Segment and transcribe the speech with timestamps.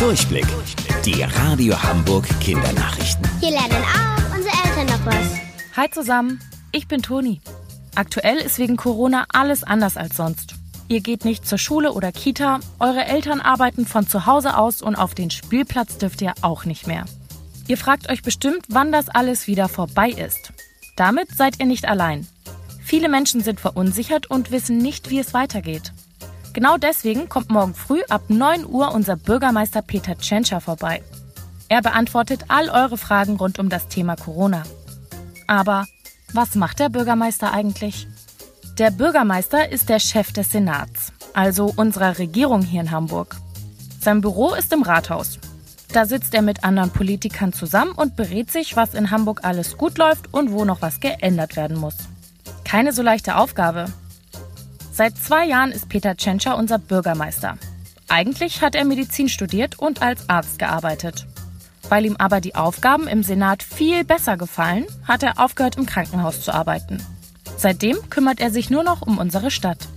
[0.00, 0.46] Durchblick.
[1.04, 3.28] Die Radio Hamburg Kindernachrichten.
[3.38, 5.76] Hier lernen auch unsere Eltern noch was.
[5.76, 6.40] Hi zusammen,
[6.72, 7.42] ich bin Toni.
[7.96, 10.54] Aktuell ist wegen Corona alles anders als sonst.
[10.88, 14.96] Ihr geht nicht zur Schule oder Kita, eure Eltern arbeiten von zu Hause aus und
[14.96, 17.04] auf den Spielplatz dürft ihr auch nicht mehr.
[17.68, 20.54] Ihr fragt euch bestimmt, wann das alles wieder vorbei ist.
[20.96, 22.26] Damit seid ihr nicht allein.
[22.82, 25.92] Viele Menschen sind verunsichert und wissen nicht, wie es weitergeht.
[26.52, 31.02] Genau deswegen kommt morgen früh ab 9 Uhr unser Bürgermeister Peter Tschentscher vorbei.
[31.68, 34.64] Er beantwortet all eure Fragen rund um das Thema Corona.
[35.46, 35.86] Aber
[36.32, 38.08] was macht der Bürgermeister eigentlich?
[38.78, 43.36] Der Bürgermeister ist der Chef des Senats, also unserer Regierung hier in Hamburg.
[44.00, 45.38] Sein Büro ist im Rathaus.
[45.92, 49.98] Da sitzt er mit anderen Politikern zusammen und berät sich, was in Hamburg alles gut
[49.98, 51.96] läuft und wo noch was geändert werden muss.
[52.64, 53.86] Keine so leichte Aufgabe,
[54.92, 57.56] Seit zwei Jahren ist Peter Tschentscher unser Bürgermeister.
[58.08, 61.26] Eigentlich hat er Medizin studiert und als Arzt gearbeitet.
[61.88, 66.40] Weil ihm aber die Aufgaben im Senat viel besser gefallen, hat er aufgehört, im Krankenhaus
[66.40, 67.02] zu arbeiten.
[67.56, 69.88] Seitdem kümmert er sich nur noch um unsere Stadt.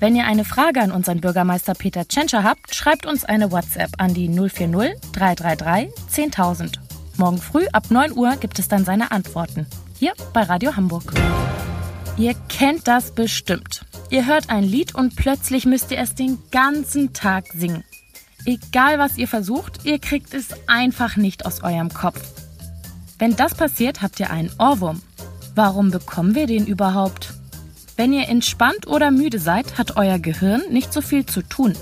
[0.00, 4.14] Wenn ihr eine Frage an unseren Bürgermeister Peter Tschentscher habt, schreibt uns eine WhatsApp an
[4.14, 6.78] die 040 333 10.000.
[7.18, 9.66] Morgen früh ab 9 Uhr gibt es dann seine Antworten.
[9.98, 11.12] Hier bei Radio Hamburg.
[12.20, 13.86] Ihr kennt das bestimmt.
[14.10, 17.82] Ihr hört ein Lied und plötzlich müsst ihr es den ganzen Tag singen.
[18.44, 22.20] Egal was ihr versucht, ihr kriegt es einfach nicht aus eurem Kopf.
[23.18, 25.00] Wenn das passiert, habt ihr einen Ohrwurm.
[25.54, 27.32] Warum bekommen wir den überhaupt?
[27.96, 31.72] Wenn ihr entspannt oder müde seid, hat euer Gehirn nicht so viel zu tun.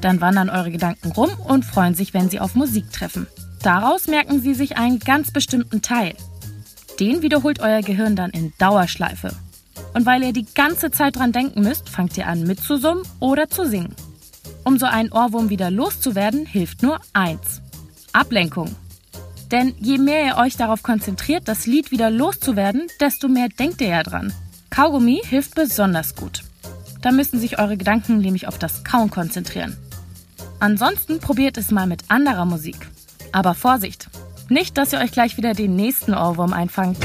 [0.00, 3.26] Dann wandern eure Gedanken rum und freuen sich, wenn sie auf Musik treffen.
[3.62, 6.14] Daraus merken sie sich einen ganz bestimmten Teil.
[7.00, 9.36] Den wiederholt euer Gehirn dann in Dauerschleife.
[9.94, 13.66] Und weil ihr die ganze Zeit dran denken müsst, fangt ihr an mitzusummen oder zu
[13.66, 13.94] singen.
[14.64, 17.62] Um so einen Ohrwurm wieder loszuwerden, hilft nur eins.
[18.12, 18.74] Ablenkung.
[19.50, 23.88] Denn je mehr ihr euch darauf konzentriert, das Lied wieder loszuwerden, desto mehr denkt ihr
[23.88, 24.32] ja dran.
[24.70, 26.42] Kaugummi hilft besonders gut.
[27.02, 29.76] Da müssen sich eure Gedanken nämlich auf das Kauen konzentrieren.
[30.58, 32.88] Ansonsten probiert es mal mit anderer Musik.
[33.32, 34.08] Aber Vorsicht!
[34.48, 36.98] Nicht, dass ihr euch gleich wieder den nächsten Ohrwurm einfangt.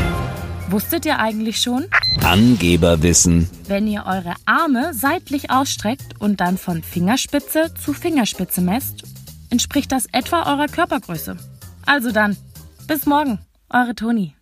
[0.71, 1.87] Wusstet ihr eigentlich schon?
[2.23, 3.49] Angeberwissen.
[3.67, 9.01] Wenn ihr eure Arme seitlich ausstreckt und dann von Fingerspitze zu Fingerspitze messt,
[9.49, 11.37] entspricht das etwa eurer Körpergröße.
[11.87, 12.37] Also dann,
[12.87, 13.39] bis morgen,
[13.71, 14.35] eure Toni.